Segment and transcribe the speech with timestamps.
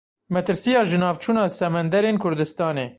[0.33, 2.87] Metirsiya jinavçûna Semenderên Kurdistanê.